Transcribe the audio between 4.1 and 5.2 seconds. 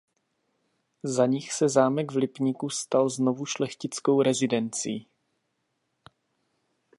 rezidencí.